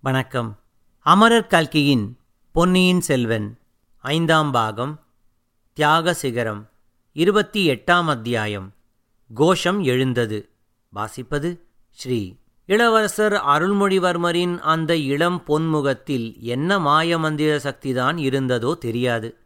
[0.00, 0.58] வணக்கம்.
[0.98, 2.18] அமரர் கல்கியின்
[2.52, 3.58] பொன்னியின் செல்வன்
[3.98, 5.06] ஐந்தாம் பாகம்
[5.72, 6.70] தியாக சிகரம்
[7.12, 8.72] இருபத்தி எட்டாம் அத்தியாயம்
[9.34, 10.48] கோஷம் எழுந்தது.
[10.94, 11.60] வாசிப்பது
[11.90, 12.36] ஸ்ரீ
[12.66, 19.36] இளவரசர் அருள்மொழிவர்மரின் அந்த இளம் பொன்முகத்தில் என்ன மாயமந்திர சக்திதான் இருந்ததோ தெரியாது.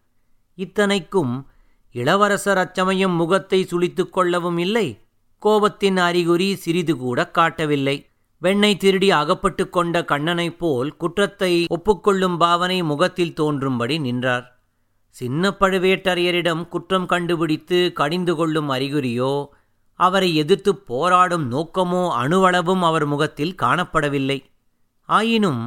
[0.55, 1.51] இத்தனைக்கும்
[1.93, 5.04] இளவரசர் அச்சமயம் முகத்தை சுளித்துக் கொள்ளவும் இல்லை
[5.45, 7.97] கோபத்தின் அறிகுறி சிறிது கூட காட்டவில்லை.
[8.43, 14.47] வெண்ணை திருடி அகப்பட்டு கொண்ட கண்ணனைப் போல் குற்றத்தை ஒப்புக்கொள்ளும் பாவனை முகத்தில் தோன்றும்படி நின்றார்.
[15.09, 19.47] சின்ன பழுவேட்டரையரிடம் குற்றம் கண்டுபிடித்து கடிந்து கொள்ளும் அறிகுறியோ
[19.95, 24.39] அவரை எதிர்த்து போராடும் நோக்கமோ அணுவளவும் அவர் முகத்தில் காணப்படவில்லை.
[25.09, 25.63] ஆயினும்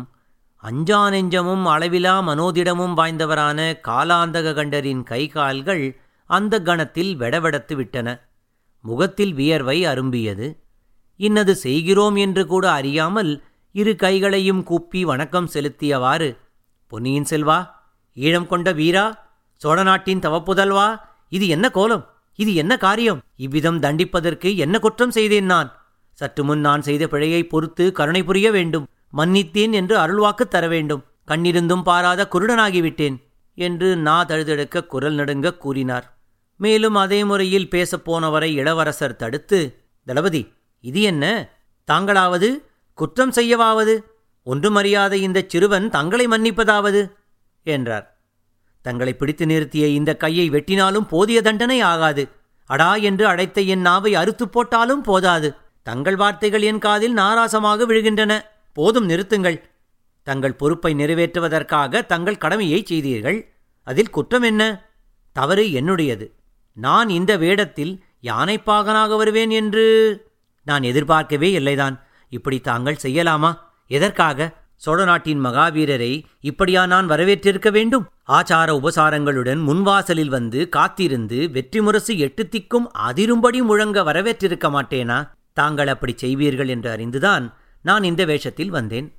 [0.64, 8.08] அஞ்சா நெஞ்சமும் அளவிலா மனோதிடமும் வாய்ந்தவரான காலாந்தக கண்டரின் கை கால்கள் அந்த கணத்தில் வெடவெடத்து விட்டன
[8.88, 10.48] முகத்தில் வியர்வை அரும்பியது.
[11.20, 16.30] இன்னது செய்கிறோம் என்று கூட அறியாமல் இரு கைகளையும் கூப்பி வணக்கம் செலுத்தியவாறு
[16.88, 17.58] பொன்னியின் செல்வா
[18.18, 19.06] ஈழம் கொண்ட வீரா
[19.62, 20.88] சோழ நாட்டின் தவப்புதல்வா
[21.30, 22.06] இது என்ன கோலம்?
[22.36, 23.22] இது என்ன காரியம்?
[23.36, 25.70] இவ்விதம் தண்டிப்பதற்கு என்ன குற்றம் செய்தேன் நான்?
[26.14, 28.86] சற்று முன் நான் செய்த பிழையை பொறுத்து கருணை புரிய வேண்டும்.
[29.18, 31.06] மன்னித்தேன் என்று அருள்வாக்கு தர வேண்டும்.
[31.28, 33.18] கண்ணிருந்தும் பாராத குருடனாகிவிட்டேன்
[33.58, 36.08] என்று நா தழுதெடுக்க குரல் நடுங்க கூறினார்.
[36.58, 41.50] மேலும் அதே முறையில் பேசப்போனவரை இளவரசர் தடுத்து தளபதி இது என்ன?
[41.92, 42.64] தாங்களாவது?
[42.94, 44.04] குற்றம் செய்யவாவது?
[44.46, 47.12] ஒன்றுமறியாத இந்த சிறுவன் தங்களை மன்னிப்பதாவது?
[47.64, 48.18] என்றார்.
[48.82, 52.30] தங்களை பிடித்து நிறுத்திய இந்த கையை வெட்டினாலும் போதிய தண்டனை ஆகாது.
[52.66, 55.56] அடா என்று அழைத்த என் நாவை அறுத்து போட்டாலும் போதாது.
[55.84, 58.42] தங்கள் வார்த்தைகள் என் காதில் நாராசமாக விழுகின்றன.
[58.74, 59.62] போதும் நிறுத்துங்கள்.
[60.24, 63.54] தங்கள் பொறுப்பை நிறைவேற்றுவதற்காக தங்கள் கடமையை செய்தீர்கள்.
[63.84, 64.90] அதில் குற்றம் என்ன?
[65.34, 66.37] தவறு என்னுடையது.
[66.78, 69.86] நான் இந்த வேடத்தில் யானைப்பாகனாக வருவேன் என்று
[70.64, 72.00] நான் எதிர்பார்க்கவே இல்லைதான்.
[72.30, 73.58] இப்படி தாங்கள் செய்யலாமா?
[73.88, 74.54] எதற்காக?
[74.76, 78.10] சோழ நாட்டின் மகாவீரரை இப்படியா நான் வரவேற்றிருக்க வேண்டும்?
[78.28, 85.30] ஆச்சார உபசாரங்களுடன் முன்வாசலில் வந்து காத்திருந்து வெற்றி முரசு எட்டு திக்கும் அதிரும்படி முழங்க வரவேற்றிருக்க மாட்டேனா?
[85.54, 89.16] தாங்கள் அப்படி செய்வீர்கள் என்று அறிந்துதான் நான் இந்த வேஷத்தில் வந்தேன்.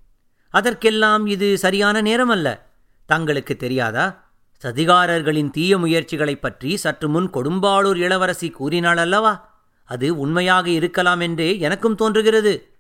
[0.51, 2.61] அதற்கெல்லாம் இது சரியான நேரமல்ல.
[3.07, 4.28] தங்களுக்கு தெரியாதா?
[4.63, 9.63] சதிகாரர்களின் தீய முயற்சிகளைப் பற்றி சற்று முன் கொடும்பாளூர் இளவரசி கூறினாள் அல்லவா?
[9.85, 12.77] அது உண்மையாக இருக்கலாம் என்றே எனக்கும் தோன்றுகிறது.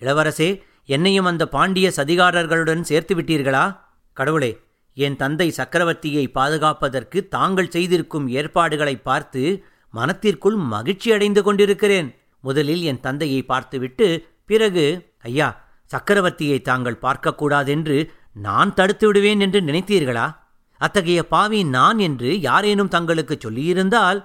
[0.00, 3.78] இளவரசே என்னையும் அந்த பாண்டிய சதிகாரர்களுடன் சேர்த்து விட்டீர்களா?
[4.12, 4.58] கடவுளே
[4.94, 12.14] என் தந்தை சக்கரவர்த்தியை பாதுகாப்பதற்கு தாங்கள் செய்திருக்கும் ஏற்பாடுகளை பார்த்து மனத்திற்குள் மகிழ்ச்சி அடைந்து கொண்டிருக்கிறேன்.
[12.40, 20.39] முதலில் என் தந்தையை பார்த்துவிட்டு பிறகு ஐயா சக்கரவர்த்தியை தாங்கள் பார்க்கக்கூடாதென்று நான் தடுத்து விடுவேன் என்று நினைத்தீர்களா?
[20.80, 24.24] அத்தகைய பாவி நான் என்று யாரேனும் தங்களுக்கு சொல்லியிருந்தால்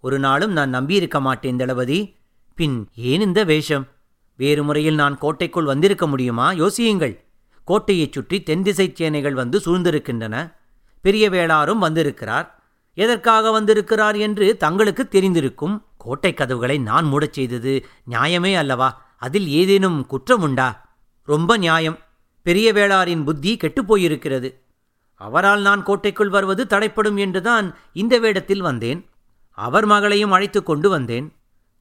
[0.00, 2.16] ஒரு நாளும் நான் நம்பியிருக்க மாட்டேன் தளபதி.
[2.54, 3.88] பின் ஏன் இந்த வேஷம்?
[4.36, 6.52] வேறு முறையில் நான் கோட்டைக்குள் வந்திருக்க முடியுமா?
[6.52, 7.24] யோசியுங்கள்.
[7.64, 10.54] கோட்டையைச் சுற்றி தென்திசைச் சேனைகள் வந்து சூழ்ந்திருக்கின்றன.
[11.00, 12.62] பெரிய வேளாரும் வந்திருக்கிறார்.
[12.94, 19.14] எதற்காக வந்திருக்கிறார் என்று தங்களுக்கு தெரிந்திருக்கும் கோட்டை கதவுகளை நான் மூடச் செய்தது நியாயமே அல்லவா?
[19.18, 20.96] அதில் ஏதேனும் குற்றம் உண்டா?
[21.22, 21.98] ரொம்ப நியாயம்.
[22.42, 24.68] பெரிய வேளாரின் புத்தி கெட்டுப்போயிருக்கிறது
[25.20, 29.08] அவரால் நான் கோட்டைக்குள் வருவது தடைப்படும் என்றுதான் இந்த வேடத்தில் வந்தேன்.
[29.50, 31.32] அவர் மகளையும் அழைத்து கொண்டு வந்தேன்.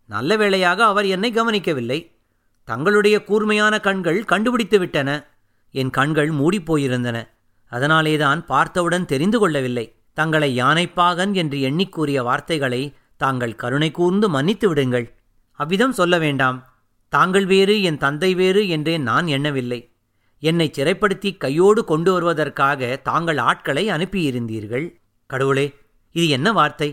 [0.05, 2.17] நல்ல வேளையாக அவர் என்னை கவனிக்கவில்லை.
[2.63, 5.27] தங்களுடைய கூர்மையான கண்கள் கண்டுபிடித்து விட்டன.
[5.71, 7.27] என் கண்கள் மூடிப்போயிருந்தன
[7.69, 9.95] அதனாலேதான் பார்த்தவுடன் தெரிந்து கொள்ளவில்லை.
[10.13, 15.15] தங்களை யானைப்பாகன் என்று எண்ணிக் கூறிய வார்த்தைகளை தாங்கள் கருணை கூர்ந்து மன்னித்து விடுங்கள்.
[15.51, 16.67] அவ்விதம் சொல்ல வேண்டாம்.
[17.09, 19.91] தாங்கள் வேறு என் தந்தை வேறு என்றே நான் எண்ணவில்லை.
[20.39, 24.85] என்னை சிறைப்படுத்தி கையோடு கொண்டு வருவதற்காக தாங்கள் ஆட்களை அனுப்பியிருந்தீர்கள்.
[25.29, 25.67] கடவுளே
[26.15, 26.89] இது என்ன வார்த்தை?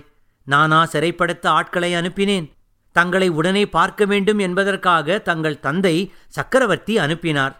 [0.46, 2.48] நானா சிறைப்படுத்த ஆட்களை அனுப்பினேன்.
[2.96, 5.96] தங்களை உடனே பார்க்க வேண்டும் என்பதற்காக தங்கள் தந்தை
[6.28, 7.54] சக்கரவர்த்தி அனுப்பினார்.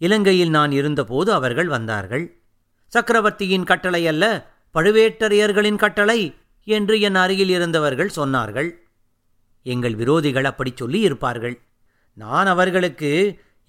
[0.00, 2.24] இலங்கையில் நான் இருந்தபோது அவர்கள் வந்தார்கள்.
[2.92, 4.24] சக்கரவர்த்தியின் கட்டளை அல்ல
[4.74, 6.20] பழுவேட்டரையர்களின் கட்டளை
[6.66, 8.70] என்று என் அருகில் இருந்தவர்கள் சொன்னார்கள்.
[9.66, 11.56] எங்கள் விரோதிகள் அப்படி சொல்லி இருப்பார்கள்
[12.16, 13.10] நான் அவர்களுக்கு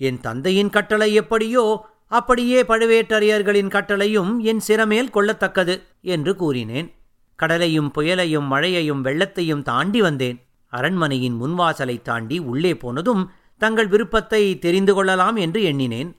[0.07, 6.87] என் தந்தையின் கட்டளை எப்படியோ அப்படியே பழுவேட்டரையர்களின் கட்டளையும் என் சிறமேல் கொள்ளத்தக்கது என்று கூறினேன்.
[7.35, 10.37] கடலையும் புயலையும் மழையையும் வெள்ளத்தையும் தாண்டி வந்தேன்.
[10.67, 16.11] அரண்மனையின் முன்வாசலை தாண்டி உள்ளே போனதும் தங்கள் விருப்பத்தை தெரிந்து கொள்ளலாம் என்று எண்ணினேன்.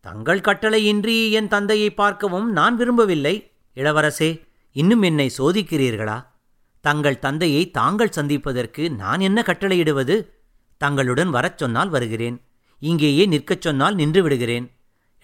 [0.00, 3.52] தங்கள் கட்டளையின்றி என் தந்தையை பார்க்கவும் நான் விரும்பவில்லை.
[3.76, 4.30] இளவரசே
[4.72, 6.18] இன்னும் என்னை சோதிக்கிறீர்களா?
[6.80, 10.16] தங்கள் தந்தையை தாங்கள் சந்திப்பதற்கு நான் என்ன கட்டளையிடுவது?
[10.80, 12.36] தங்களுடன் வரச் சொன்னால் வருகிறேன்.
[12.82, 14.66] இங்கேயே நிற்கச் சொன்னால் நின்று விடுகிறேன்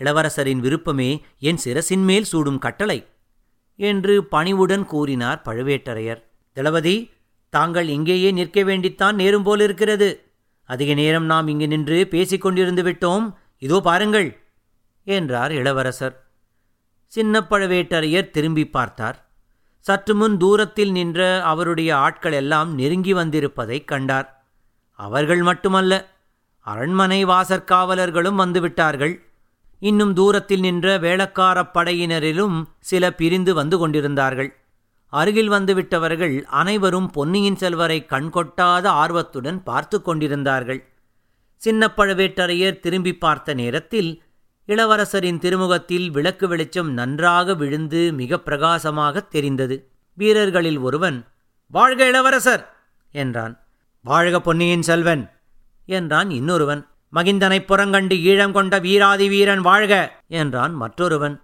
[0.01, 3.07] இளவரசரின் விருப்பமே என் சிரசின் மேல் சூடும் கட்டளை
[3.77, 6.23] என்று பணிவுடன் கூறினார் பழுவேட்டரையர்.
[6.53, 7.11] தளபதி
[7.49, 10.09] தாங்கள் இங்கேயே நிற்க வேண்டித்தான் நேரும் போலிருக்கிறது
[10.65, 13.35] அதிக நேரம் நாம் இங்கு நின்று பேசிக் கொண்டிருந்து விட்டோம்.
[13.59, 14.29] இதோ பாருங்கள்
[15.05, 16.17] என்றார் இளவரசர்.
[17.07, 19.31] சின்ன பழவேட்டரையர் திரும்பி பார்த்தார்.
[19.79, 24.29] சற்று முன் தூரத்தில் நின்ற அவருடைய ஆட்கள் எல்லாம் நெருங்கி வந்திருப்பதைக் கண்டார்.
[24.93, 25.93] அவர்கள் மட்டுமல்ல
[26.67, 29.15] அரண்மனை வாசற்காவலர்களும் வந்துவிட்டார்கள்.
[29.79, 34.51] இன்னும் தூரத்தில் நின்ற வேளக்காரப் படையினரிலும் சில பிரிந்து வந்து கொண்டிருந்தார்கள்.
[35.07, 40.81] அருகில் வந்துவிட்டவர்கள் அனைவரும் பொன்னியின் செல்வரை கண்கொட்டாத ஆர்வத்துடன் பார்த்து கொண்டிருந்தார்கள்.
[41.57, 44.23] சின்ன பழவேட்டரையர் திரும்பி பார்த்த நேரத்தில்
[44.69, 49.91] இளவரசரின் திருமுகத்தில் விளக்கு வெளிச்சம் நன்றாக விழுந்து மிக பிரகாசமாகத் தெரிந்தது.
[50.19, 51.19] வீரர்களில் ஒருவன்
[51.67, 52.65] வாழ்க இளவரசர்!
[53.15, 53.55] என்றான்.
[54.05, 55.23] வாழ்க பொன்னியின் செல்வன்!
[55.87, 56.87] என்றான் இன்னொருவன்.
[57.13, 59.95] மகிந்தனைப் புறங்கண்டு ஈழம் கொண்ட வீராதி வீரன் வாழ்க
[60.27, 61.41] என்றான் மற்றொருவன்.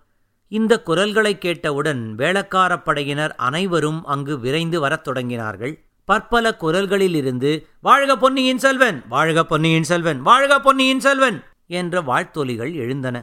[0.48, 5.74] இந்த குரல்களைக் கேட்டவுடன் வேளக்காரப் படையினர் அனைவரும் அங்கு விரைந்து வரத் தொடங்கினார்கள்.
[6.04, 7.50] பற்பல குரல்களிலிருந்து
[7.80, 9.04] வாழ்க பொன்னியின் செல்வன்!
[9.08, 10.22] வாழ்க பொன்னியின் செல்வன்!
[10.22, 11.42] வாழ்க பொன்னியின் செல்வன்!
[11.66, 13.16] என்ற வாழ்த்தொலிகள் எழுந்தன.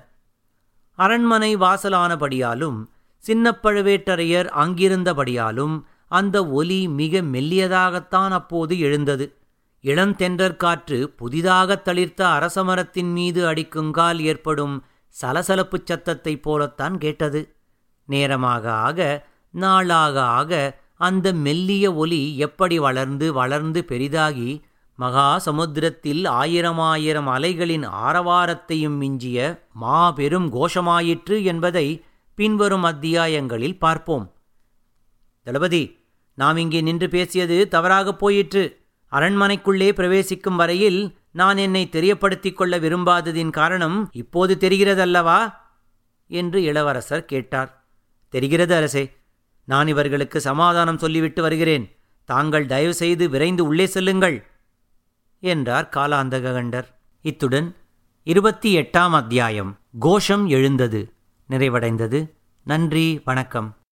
[0.99, 2.77] அரண்மனை வாசலானபடியாலும்
[3.17, 5.75] சின்ன பழுவேட்டரையர் அங்கிருந்தபடியாலும்
[6.07, 9.25] அந்த ஒலி மிக மெல்லியதாகத்தான் அப்போது எழுந்தது.
[9.85, 14.83] இளந்தென்றற் காற்று புதிதாக தளிர்த்த அரசமரத்தின் மீது அடிக்குங்கால் ஏற்படும்
[15.21, 17.55] சலசலப்புச் சத்தத்தைப் போலத்தான் கேட்டது.
[18.05, 24.63] நேரமாக ஆக நாளாக ஆக அந்த மெல்லிய ஒலி எப்படி வளர்ந்து வளர்ந்து பெரிதாகி
[24.95, 32.03] மகா சமுத்திரத்தில் ஆயிரம் ஆயிரம் அலைகளின் ஆரவாரத்தையும் மிஞ்சிய மாபெரும் கோஷமாயிற்று என்பதை
[32.35, 34.33] பின்வரும் அத்தியாயங்களில் பார்ப்போம்.
[35.41, 35.99] தளபதி
[36.33, 38.84] நாம் இங்கே நின்று பேசியது தவறாகப் போயிற்று.
[39.11, 45.53] அரண்மனைக்குள்ளே பிரவேசிக்கும் வரையில் நான் என்னை தெரியப்படுத்திக் கொள்ள விரும்பாததின் காரணம் இப்போது தெரிகிறதல்லவா?
[46.27, 47.85] என்று இளவரசர் கேட்டார்.
[48.29, 49.15] தெரிகிறது அரசே
[49.63, 51.95] நான் இவர்களுக்கு சமாதானம் சொல்லிவிட்டு வருகிறேன்.
[52.25, 54.47] தாங்கள் தயவு செய்து விரைந்து உள்ளே செல்லுங்கள்
[55.39, 56.85] என்றார் காலாந்தகண்டர்
[57.21, 57.75] இத்துடன்
[58.23, 61.13] இருபத்தி எட்டாம் அத்தியாயம் கோஷம் எழுந்தது.
[61.49, 62.31] நிறைவடைந்தது.
[62.63, 63.75] நன்றி வணக்கம்.